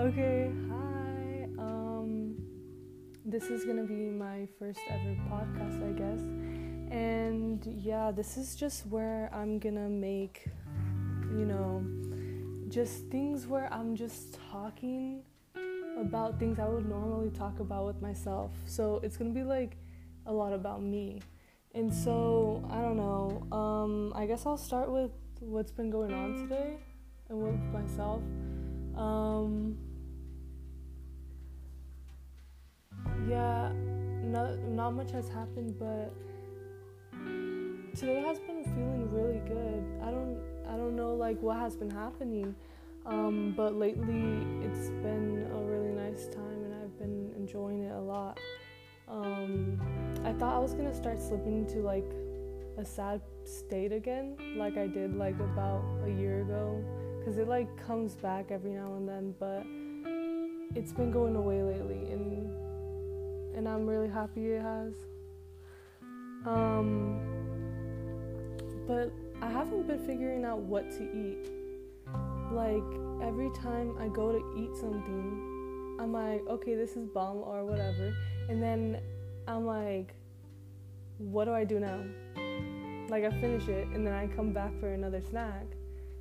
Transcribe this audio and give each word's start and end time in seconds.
Okay, 0.00 0.52
hi. 0.68 1.48
Um, 1.58 2.36
this 3.24 3.50
is 3.50 3.64
gonna 3.64 3.82
be 3.82 4.08
my 4.10 4.46
first 4.56 4.78
ever 4.88 5.16
podcast, 5.28 5.82
I 5.82 5.90
guess. 5.90 6.20
And 6.92 7.66
yeah, 7.66 8.12
this 8.12 8.36
is 8.36 8.54
just 8.54 8.86
where 8.86 9.28
I'm 9.34 9.58
gonna 9.58 9.88
make, 9.88 10.46
you 11.36 11.44
know, 11.44 11.84
just 12.68 13.06
things 13.10 13.48
where 13.48 13.68
I'm 13.74 13.96
just 13.96 14.38
talking 14.52 15.24
about 16.00 16.38
things 16.38 16.60
I 16.60 16.68
would 16.68 16.88
normally 16.88 17.30
talk 17.30 17.58
about 17.58 17.84
with 17.84 18.00
myself. 18.00 18.52
So 18.66 19.00
it's 19.02 19.16
gonna 19.16 19.30
be 19.30 19.42
like 19.42 19.78
a 20.26 20.32
lot 20.32 20.52
about 20.52 20.80
me. 20.80 21.22
And 21.74 21.92
so, 21.92 22.64
I 22.70 22.80
don't 22.82 22.96
know, 22.96 23.42
um, 23.50 24.12
I 24.14 24.26
guess 24.26 24.46
I'll 24.46 24.56
start 24.56 24.92
with 24.92 25.10
what's 25.40 25.72
been 25.72 25.90
going 25.90 26.14
on 26.14 26.48
today 26.48 26.76
and 27.28 27.42
with 27.42 27.60
myself. 27.72 28.22
Um, 28.96 29.76
yeah, 33.26 33.72
not 34.22 34.58
not 34.68 34.94
much 34.94 35.10
has 35.12 35.28
happened, 35.28 35.74
but 35.78 36.12
today 37.96 38.20
has 38.20 38.38
been 38.38 38.62
feeling 38.64 39.08
really 39.10 39.40
good. 39.48 39.84
I 40.02 40.10
don't 40.10 40.38
I 40.68 40.76
don't 40.76 40.94
know 40.94 41.14
like 41.14 41.40
what 41.40 41.56
has 41.56 41.76
been 41.76 41.90
happening, 41.90 42.54
um, 43.06 43.54
but 43.56 43.74
lately 43.74 44.46
it's 44.62 44.90
been 45.02 45.48
a 45.52 45.58
really 45.62 45.92
nice 45.92 46.26
time 46.26 46.64
and 46.64 46.74
I've 46.74 46.98
been 46.98 47.32
enjoying 47.36 47.84
it 47.84 47.92
a 47.92 48.00
lot. 48.00 48.38
Um, 49.08 49.80
I 50.24 50.32
thought 50.32 50.54
I 50.54 50.58
was 50.58 50.74
gonna 50.74 50.94
start 50.94 51.20
slipping 51.20 51.56
into 51.58 51.78
like 51.78 52.08
a 52.76 52.84
sad 52.84 53.20
state 53.44 53.92
again, 53.92 54.36
like 54.56 54.76
I 54.76 54.86
did 54.86 55.16
like 55.16 55.40
about 55.40 55.82
a 56.04 56.10
year 56.10 56.42
ago, 56.42 56.84
because 57.18 57.38
it 57.38 57.48
like 57.48 57.68
comes 57.86 58.14
back 58.14 58.50
every 58.50 58.72
now 58.72 58.94
and 58.94 59.08
then, 59.08 59.34
but 59.40 59.64
it's 60.78 60.92
been 60.92 61.10
going 61.10 61.34
away 61.34 61.62
lately, 61.62 62.12
and 62.12 62.52
and 63.58 63.68
I'm 63.68 63.86
really 63.86 64.08
happy 64.08 64.52
it 64.52 64.62
has. 64.62 64.94
Um, 66.46 67.18
but 68.86 69.10
I 69.42 69.50
haven't 69.50 69.88
been 69.88 69.98
figuring 70.06 70.44
out 70.44 70.60
what 70.60 70.90
to 70.92 71.02
eat. 71.02 71.50
Like 72.52 72.84
every 73.20 73.50
time 73.60 73.96
I 74.00 74.06
go 74.08 74.30
to 74.30 74.38
eat 74.56 74.76
something, 74.76 75.96
I'm 76.00 76.12
like, 76.12 76.46
okay, 76.48 76.76
this 76.76 76.96
is 76.96 77.08
bomb 77.08 77.38
or 77.38 77.64
whatever, 77.64 78.14
and 78.48 78.62
then 78.62 79.00
I'm 79.48 79.66
like, 79.66 80.14
what 81.18 81.46
do 81.46 81.52
I 81.52 81.64
do 81.64 81.80
now? 81.80 82.00
Like 83.10 83.24
I 83.24 83.30
finish 83.40 83.66
it 83.68 83.88
and 83.88 84.06
then 84.06 84.14
I 84.14 84.28
come 84.28 84.52
back 84.52 84.70
for 84.78 84.94
another 84.94 85.20
snack, 85.20 85.66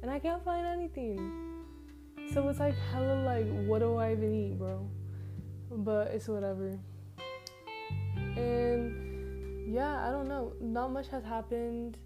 and 0.00 0.10
I 0.10 0.18
can't 0.18 0.42
find 0.42 0.66
anything. 0.66 1.18
So 2.32 2.48
it's 2.48 2.58
like 2.58 2.74
hella 2.90 3.22
like, 3.22 3.46
what 3.66 3.80
do 3.80 3.96
I 3.96 4.12
even 4.12 4.34
eat, 4.34 4.58
bro? 4.58 4.88
But 5.70 6.08
it's 6.08 6.26
whatever. 6.26 6.78
And 8.38 9.74
yeah, 9.74 10.06
I 10.06 10.10
don't 10.10 10.28
know. 10.28 10.52
Not 10.60 10.92
much 10.92 11.08
has 11.08 11.24
happened 11.24 11.98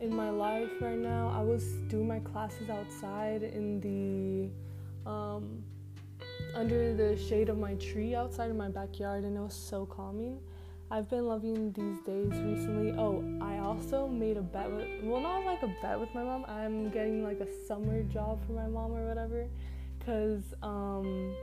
in 0.00 0.14
my 0.14 0.30
life 0.30 0.70
right 0.80 0.98
now. 0.98 1.32
I 1.34 1.42
was 1.42 1.64
doing 1.88 2.08
my 2.08 2.20
classes 2.20 2.68
outside 2.68 3.42
in 3.42 3.80
the 3.80 5.10
um, 5.10 5.62
under 6.54 6.94
the 6.94 7.16
shade 7.16 7.48
of 7.48 7.58
my 7.58 7.74
tree 7.74 8.14
outside 8.14 8.50
in 8.50 8.56
my 8.56 8.68
backyard, 8.68 9.24
and 9.24 9.36
it 9.36 9.40
was 9.40 9.54
so 9.54 9.86
calming. 9.86 10.38
I've 10.90 11.08
been 11.08 11.26
loving 11.26 11.72
these 11.72 12.00
days 12.04 12.38
recently. 12.42 12.92
Oh, 12.98 13.24
I 13.40 13.60
also 13.60 14.06
made 14.06 14.36
a 14.36 14.42
bet 14.42 14.70
with, 14.70 14.86
well, 15.02 15.22
not 15.22 15.46
like 15.46 15.62
a 15.62 15.74
bet 15.80 15.98
with 15.98 16.14
my 16.14 16.22
mom. 16.22 16.44
I'm 16.46 16.90
getting 16.90 17.24
like 17.24 17.40
a 17.40 17.48
summer 17.66 18.02
job 18.02 18.44
for 18.46 18.52
my 18.52 18.66
mom 18.66 18.92
or 18.92 19.08
whatever. 19.08 19.48
Because, 19.98 20.42
um, 20.62 21.34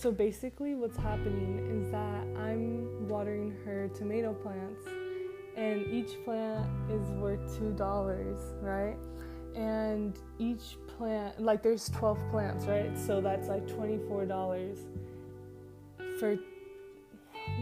so 0.00 0.10
basically, 0.10 0.74
what's 0.74 0.96
happening 0.96 1.58
is 1.70 1.90
that 1.90 2.24
I'm 2.42 3.06
watering 3.06 3.54
her 3.66 3.88
tomato 3.88 4.32
plants, 4.32 4.86
and 5.58 5.86
each 5.88 6.24
plant 6.24 6.66
is 6.90 7.06
worth 7.10 7.58
two 7.58 7.72
dollars, 7.72 8.38
right? 8.62 8.96
And 9.54 10.18
each 10.38 10.78
plant, 10.86 11.38
like, 11.42 11.62
there's 11.62 11.90
12 11.90 12.18
plants, 12.30 12.64
right? 12.64 12.96
So 12.96 13.20
that's 13.20 13.48
like 13.48 13.66
$24 13.66 14.78
for, 16.18 16.38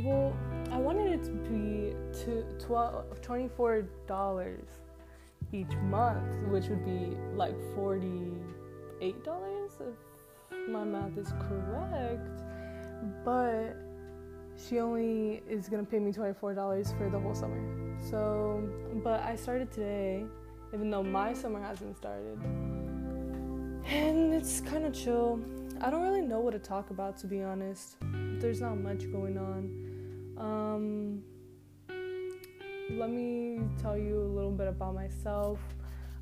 well, 0.04 0.32
I 0.71 0.78
wanted 0.78 1.12
it 1.19 1.25
to 1.25 1.31
be 1.32 1.97
to 2.25 2.44
12, 2.65 3.21
$24 3.21 4.59
each 5.53 5.75
month, 5.82 6.47
which 6.48 6.66
would 6.66 6.84
be 6.84 7.16
like 7.34 7.56
$48 7.75 8.32
if 9.81 9.97
my 10.69 10.84
math 10.84 11.16
is 11.16 11.32
correct. 11.48 12.28
But 13.25 13.76
she 14.56 14.81
only 14.81 15.42
is 15.48 15.69
gonna 15.69 15.84
pay 15.84 15.98
me 15.98 16.12
$24 16.12 16.97
for 16.98 17.09
the 17.10 17.19
whole 17.19 17.34
summer. 17.34 17.97
So, 18.10 18.62
but 19.04 19.20
I 19.22 19.36
started 19.36 19.70
today, 19.70 20.25
even 20.75 20.91
though 20.91 21.03
my 21.03 21.32
summer 21.32 21.60
hasn't 21.60 21.97
started. 21.97 22.38
And 23.86 24.34
it's 24.34 24.60
kind 24.60 24.84
of 24.84 24.92
chill. 24.92 25.41
I 25.81 25.91
don't 25.91 26.03
really 26.03 26.22
know 26.22 26.41
what 26.41 26.53
to 26.53 26.59
talk 26.59 26.91
about, 26.91 27.16
to 27.19 27.26
be 27.26 27.42
honest. 27.42 27.97
There's 28.41 28.60
not 28.60 28.78
much 28.78 29.10
going 29.10 29.38
on. 29.38 29.88
Um, 30.36 31.22
let 32.91 33.10
me 33.10 33.60
tell 33.80 33.97
you 33.97 34.20
a 34.20 34.30
little 34.34 34.50
bit 34.50 34.66
about 34.66 34.94
myself. 34.94 35.60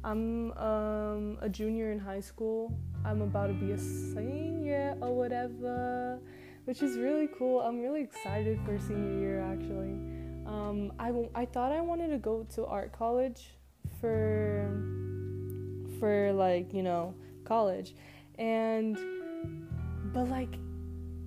I'm 0.04 0.52
um, 0.52 1.38
a 1.40 1.48
junior 1.48 1.90
in 1.90 1.98
high 1.98 2.20
school. 2.20 2.76
I'm 3.06 3.22
about 3.22 3.46
to 3.46 3.52
be 3.52 3.70
a 3.70 3.78
senior 3.78 4.96
or 5.00 5.14
whatever, 5.14 6.18
which 6.64 6.82
is 6.82 6.98
really 6.98 7.28
cool. 7.38 7.60
I'm 7.60 7.80
really 7.80 8.02
excited 8.02 8.58
for 8.64 8.78
senior 8.78 9.18
year 9.18 9.40
actually. 9.40 9.94
Um, 10.44 10.92
I, 10.98 11.12
I 11.34 11.46
thought 11.46 11.72
I 11.72 11.80
wanted 11.80 12.08
to 12.08 12.18
go 12.18 12.44
to 12.56 12.66
art 12.66 12.92
college 12.92 13.54
for 14.00 14.68
for 16.00 16.32
like 16.32 16.74
you 16.74 16.82
know 16.82 17.14
college 17.44 17.94
and 18.38 18.98
but 20.12 20.28
like 20.28 20.58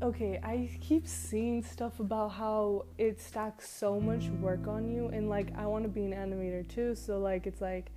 okay, 0.02 0.40
I 0.42 0.70
keep 0.80 1.06
seeing 1.08 1.62
stuff 1.64 2.00
about 2.00 2.30
how 2.30 2.86
it 2.98 3.20
stacks 3.20 3.70
so 3.70 4.00
much 4.00 4.26
work 4.42 4.68
on 4.68 4.90
you, 4.90 5.08
and 5.08 5.30
like 5.30 5.52
I 5.58 5.66
want 5.66 5.84
to 5.84 5.90
be 5.90 6.06
an 6.06 6.14
animator 6.14 6.68
too, 6.68 6.96
so 6.96 7.20
like 7.20 7.48
it's 7.48 7.62
like, 7.62 7.92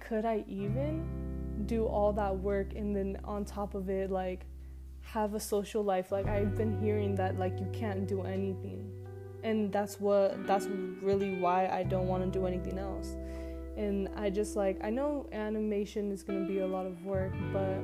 could 0.00 0.24
I 0.24 0.44
even 0.48 1.35
do 1.66 1.86
all 1.86 2.12
that 2.14 2.38
work 2.38 2.74
and 2.74 2.94
then 2.94 3.18
on 3.24 3.44
top 3.44 3.74
of 3.74 3.88
it, 3.88 4.10
like 4.10 4.46
have 5.00 5.34
a 5.34 5.40
social 5.40 5.82
life? 5.82 6.12
Like 6.12 6.26
I've 6.26 6.56
been 6.56 6.78
hearing 6.80 7.14
that 7.16 7.38
like 7.38 7.58
you 7.58 7.68
can't 7.72 8.06
do 8.06 8.22
anything, 8.22 8.90
and 9.42 9.72
that's 9.72 10.00
what 10.00 10.46
that's 10.46 10.66
really 11.02 11.38
why 11.38 11.68
I 11.68 11.82
don't 11.82 12.06
want 12.06 12.24
to 12.24 12.38
do 12.38 12.46
anything 12.46 12.78
else. 12.78 13.16
And 13.76 14.08
I 14.16 14.30
just 14.30 14.56
like 14.56 14.78
I 14.82 14.90
know 14.90 15.28
animation 15.32 16.10
is 16.10 16.22
gonna 16.22 16.46
be 16.46 16.60
a 16.60 16.66
lot 16.66 16.86
of 16.86 17.04
work, 17.04 17.32
but 17.52 17.80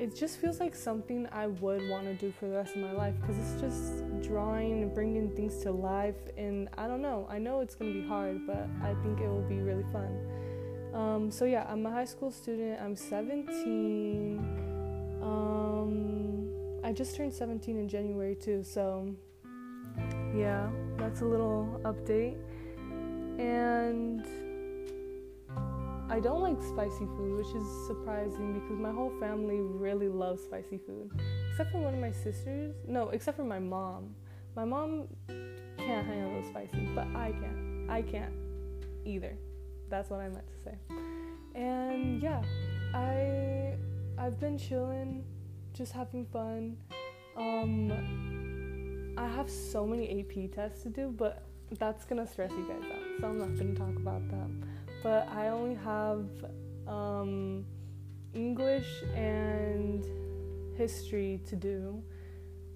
it 0.00 0.16
just 0.16 0.38
feels 0.38 0.60
like 0.60 0.74
something 0.74 1.28
I 1.30 1.48
would 1.48 1.86
want 1.90 2.06
to 2.06 2.14
do 2.14 2.32
for 2.32 2.48
the 2.48 2.56
rest 2.56 2.74
of 2.74 2.80
my 2.80 2.92
life 2.92 3.14
because 3.20 3.36
it's 3.36 3.60
just 3.60 4.02
drawing 4.26 4.82
and 4.82 4.94
bringing 4.94 5.30
things 5.36 5.58
to 5.58 5.70
life. 5.70 6.16
And 6.38 6.70
I 6.78 6.86
don't 6.86 7.02
know, 7.02 7.26
I 7.28 7.38
know 7.38 7.60
it's 7.60 7.74
going 7.74 7.92
to 7.92 8.00
be 8.00 8.08
hard, 8.08 8.46
but 8.46 8.66
I 8.82 8.94
think 9.02 9.20
it 9.20 9.28
will 9.28 9.46
be 9.46 9.60
really 9.60 9.84
fun. 9.92 10.08
Um, 10.94 11.30
so, 11.30 11.44
yeah, 11.44 11.66
I'm 11.68 11.86
a 11.86 11.90
high 11.90 12.04
school 12.04 12.30
student, 12.30 12.80
I'm 12.80 12.96
17. 12.96 14.38
Um, 15.22 16.80
I 16.82 16.92
just 16.92 17.14
turned 17.14 17.32
17 17.32 17.76
in 17.76 17.88
January 17.88 18.34
too, 18.34 18.62
so 18.62 19.14
yeah, 20.34 20.68
that's 20.96 21.20
a 21.20 21.24
little 21.24 21.80
update. 21.84 22.36
And 23.38 24.24
I 26.10 26.18
don't 26.18 26.40
like 26.40 26.60
spicy 26.62 27.06
food, 27.16 27.38
which 27.38 27.54
is 27.54 27.86
surprising 27.86 28.54
because 28.54 28.78
my 28.78 28.90
whole 28.90 29.12
family 29.20 29.60
really 29.60 30.08
loves 30.08 30.42
spicy 30.42 30.78
food. 30.78 31.10
Except 31.50 31.70
for 31.70 31.78
one 31.78 31.94
of 31.94 32.00
my 32.00 32.12
sisters. 32.12 32.74
No, 32.88 33.10
except 33.10 33.36
for 33.36 33.44
my 33.44 33.60
mom. 33.60 34.14
My 34.56 34.64
mom 34.64 35.06
can't 35.78 36.06
handle 36.06 36.42
spicy, 36.50 36.88
but 36.94 37.06
I 37.14 37.32
can. 37.32 37.86
I 37.88 38.02
can't 38.02 38.34
either. 39.04 39.36
That's 39.90 40.08
what 40.08 40.20
I 40.20 40.28
meant 40.28 40.46
to 40.46 40.62
say. 40.64 40.78
And 41.54 42.22
yeah, 42.22 42.42
I 42.94 43.74
I've 44.16 44.38
been 44.40 44.56
chilling, 44.56 45.24
just 45.74 45.92
having 45.92 46.24
fun. 46.26 46.76
Um 47.36 49.14
I 49.18 49.26
have 49.26 49.50
so 49.50 49.86
many 49.86 50.20
AP 50.20 50.52
tests 50.54 50.84
to 50.84 50.88
do, 50.88 51.12
but 51.14 51.42
that's 51.78 52.04
gonna 52.04 52.26
stress 52.26 52.50
you 52.52 52.66
guys 52.66 52.90
out. 52.90 53.20
So 53.20 53.26
I'm 53.28 53.38
not 53.38 53.58
gonna 53.58 53.74
talk 53.74 53.96
about 53.96 54.26
that 54.30 54.70
but 55.02 55.28
I 55.28 55.48
only 55.48 55.76
have 55.76 56.26
um, 56.86 57.64
English 58.34 58.88
and 59.14 60.04
history 60.76 61.40
to 61.46 61.56
do. 61.56 62.02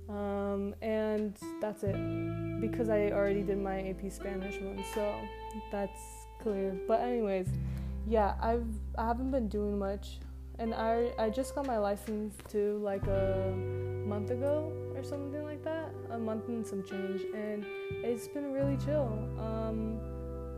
Um, 0.09 0.75
and 0.83 1.37
that's 1.61 1.83
it 1.83 2.61
because 2.61 2.91
I 2.91 3.11
already 3.11 3.43
did 3.43 3.59
my 3.59 3.89
AP 3.89 4.13
Spanish 4.13 4.61
one, 4.61 4.85
so 4.95 5.15
that's 5.73 6.24
clear. 6.43 6.77
But 6.87 7.01
anyways, 7.01 7.49
yeah, 8.07 8.35
I've 8.41 8.67
I 8.97 9.07
haven't 9.07 9.31
been 9.31 9.49
doing 9.49 9.79
much 9.79 10.19
and 10.59 10.75
I 10.75 11.13
I 11.19 11.31
just 11.31 11.55
got 11.55 11.67
my 11.67 11.79
license 11.79 12.35
too 12.49 12.79
like 12.83 13.07
a 13.07 13.53
month 14.07 14.31
ago 14.31 14.73
or 14.95 15.03
something 15.03 15.43
like 15.43 15.63
that, 15.65 15.93
a 16.11 16.19
month 16.19 16.49
and 16.49 16.67
some 16.67 16.85
change, 16.85 17.23
and 17.35 17.65
it's 18.05 18.29
been 18.29 18.53
really 18.53 18.77
chill. 18.77 19.09
Um, 19.39 19.99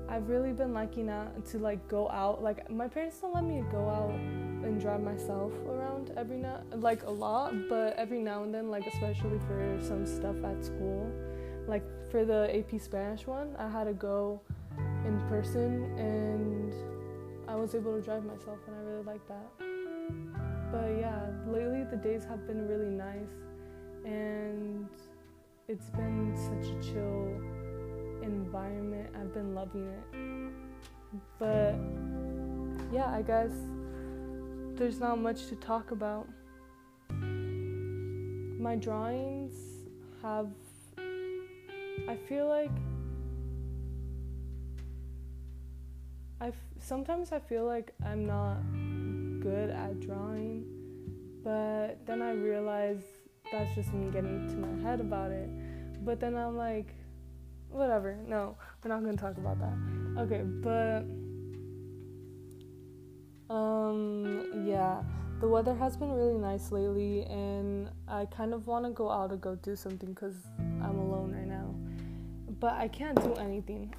I've 0.08 0.28
really 0.28 0.52
been 0.52 0.72
liking 0.72 1.08
out 1.08 1.44
to 1.46 1.58
like 1.58 1.86
go 1.88 2.08
out. 2.10 2.42
Like 2.42 2.70
my 2.70 2.88
parents 2.88 3.18
don't 3.18 3.34
let 3.34 3.44
me 3.44 3.64
go 3.70 3.88
out 3.88 4.10
and 4.10 4.80
drive 4.80 5.02
myself 5.02 5.52
around 5.66 6.12
every 6.16 6.38
now 6.38 6.60
like 6.74 7.04
a 7.04 7.10
lot, 7.10 7.54
but 7.68 7.94
every 7.96 8.20
now 8.20 8.42
and 8.42 8.52
then, 8.54 8.68
like 8.70 8.86
especially 8.86 9.38
for 9.46 9.78
some 9.80 10.06
stuff 10.06 10.36
at 10.44 10.64
school, 10.64 11.10
like 11.66 11.84
for 12.10 12.24
the 12.24 12.54
AP 12.56 12.80
Spanish 12.80 13.26
one, 13.26 13.56
I 13.58 13.68
had 13.68 13.84
to 13.84 13.94
go 13.94 14.42
in 15.06 15.20
person 15.28 15.84
and 15.96 16.74
I 17.48 17.54
was 17.54 17.74
able 17.74 17.94
to 17.94 18.02
drive 18.02 18.24
myself, 18.24 18.58
and 18.66 18.74
I 18.76 18.80
really 18.80 19.04
like 19.04 19.26
that. 19.28 19.52
But 20.72 20.98
yeah, 20.98 21.30
lately 21.46 21.84
the 21.84 21.96
days 21.96 22.24
have 22.24 22.44
been 22.46 22.66
really 22.66 22.90
nice, 22.90 23.30
and 24.04 24.88
it's 25.68 25.88
been 25.90 26.34
such 26.36 26.72
a 26.72 26.92
chill 26.92 27.40
environment. 28.22 29.14
I've 29.14 29.32
been 29.32 29.54
loving 29.54 29.86
it. 29.86 30.04
But 31.38 31.76
yeah, 32.92 33.08
I 33.14 33.22
guess 33.22 33.52
there's 34.74 34.98
not 34.98 35.20
much 35.20 35.46
to 35.46 35.54
talk 35.56 35.92
about. 35.92 36.28
My 38.58 38.74
drawings 38.74 39.54
have, 40.22 40.48
I 40.98 42.16
feel 42.28 42.48
like, 42.48 42.72
I 46.40 46.52
sometimes 46.78 47.32
I 47.32 47.38
feel 47.38 47.64
like 47.64 47.92
I'm 48.04 48.26
not 48.26 48.58
good 49.40 49.70
at 49.70 50.00
drawing, 50.00 50.64
but 51.42 52.04
then 52.06 52.20
I 52.20 52.32
realize 52.32 53.00
that's 53.50 53.74
just 53.74 53.92
me 53.92 54.10
getting 54.10 54.48
to 54.48 54.56
my 54.56 54.82
head 54.88 55.00
about 55.00 55.30
it. 55.30 55.48
But 56.04 56.20
then 56.20 56.36
I'm 56.36 56.56
like, 56.56 56.94
whatever. 57.70 58.18
No, 58.26 58.56
we're 58.82 58.90
not 58.90 59.02
gonna 59.02 59.16
talk 59.16 59.38
about 59.38 59.58
that. 59.60 60.22
Okay, 60.22 60.42
but 60.42 61.04
um, 63.54 64.64
yeah, 64.66 65.02
the 65.40 65.48
weather 65.48 65.74
has 65.74 65.96
been 65.96 66.12
really 66.12 66.38
nice 66.38 66.72
lately, 66.72 67.22
and 67.24 67.90
I 68.08 68.26
kind 68.26 68.52
of 68.52 68.66
want 68.66 68.84
to 68.84 68.90
go 68.90 69.10
out 69.10 69.30
to 69.30 69.36
go 69.36 69.54
do 69.56 69.76
something 69.76 70.10
because 70.10 70.36
I'm 70.58 70.98
alone 70.98 71.32
right 71.32 71.46
now. 71.46 71.74
But 72.60 72.74
I 72.74 72.88
can't 72.88 73.20
do 73.22 73.34
anything. 73.34 73.94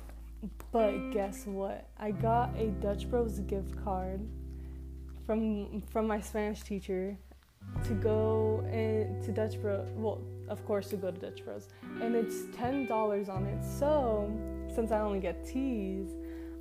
But 0.71 1.11
guess 1.11 1.45
what? 1.45 1.89
I 1.97 2.11
got 2.11 2.55
a 2.57 2.67
Dutch 2.67 3.09
Bros 3.09 3.39
gift 3.39 3.83
card 3.83 4.21
from 5.25 5.81
from 5.91 6.07
my 6.07 6.19
Spanish 6.19 6.61
teacher 6.61 7.17
to 7.83 7.93
go 7.93 8.63
in, 8.71 9.21
to 9.23 9.31
Dutch 9.31 9.61
Bros. 9.61 9.87
Well, 9.95 10.21
of 10.47 10.65
course, 10.65 10.89
to 10.89 10.97
go 10.97 11.11
to 11.11 11.19
Dutch 11.19 11.43
Bros. 11.43 11.67
And 12.01 12.15
it's 12.15 12.43
ten 12.55 12.85
dollars 12.85 13.29
on 13.29 13.45
it. 13.45 13.63
So 13.63 14.31
since 14.73 14.91
I 14.91 14.99
only 14.99 15.19
get 15.19 15.45
teas, 15.45 16.09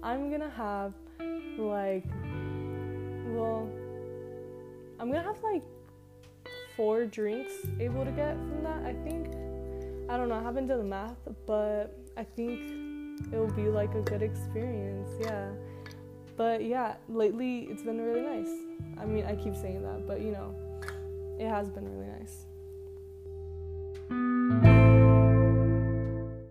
I'm 0.02 0.30
gonna 0.30 0.50
have 0.50 0.94
like 1.58 2.06
well, 3.28 3.68
I'm 4.98 5.10
gonna 5.10 5.22
have 5.22 5.42
like 5.42 5.62
four 6.76 7.04
drinks 7.06 7.52
able 7.80 8.04
to 8.04 8.12
get 8.12 8.36
from 8.36 8.62
that. 8.64 8.84
I 8.84 8.94
think 9.04 9.28
I 10.08 10.16
don't 10.16 10.28
know. 10.28 10.36
I 10.36 10.42
haven't 10.42 10.68
done 10.68 10.78
the 10.78 10.84
math, 10.84 11.16
but 11.46 11.98
I 12.16 12.24
think 12.24 12.85
it 13.32 13.36
will 13.36 13.52
be 13.52 13.68
like 13.68 13.94
a 13.94 14.02
good 14.02 14.22
experience. 14.22 15.08
Yeah. 15.20 15.50
But 16.36 16.64
yeah, 16.64 16.96
lately 17.08 17.68
it's 17.70 17.82
been 17.82 18.00
really 18.00 18.20
nice. 18.20 18.50
I 18.98 19.06
mean, 19.06 19.24
I 19.24 19.34
keep 19.34 19.56
saying 19.56 19.82
that, 19.82 20.06
but 20.06 20.20
you 20.20 20.32
know, 20.32 20.54
it 21.38 21.48
has 21.48 21.68
been 21.68 21.84
really 21.88 22.10
nice. 22.18 22.46